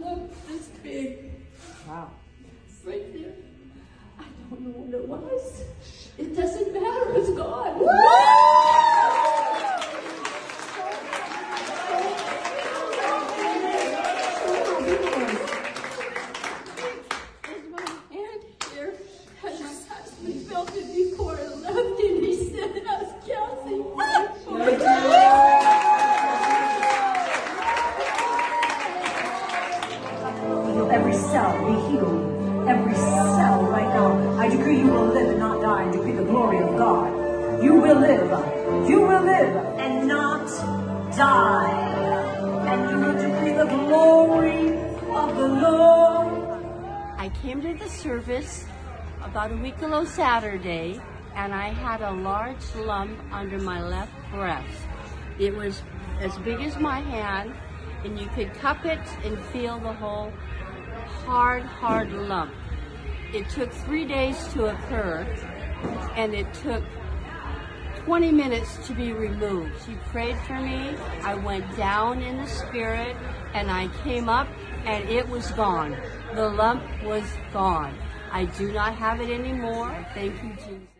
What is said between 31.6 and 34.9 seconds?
be healed. Every cell right now. I decree you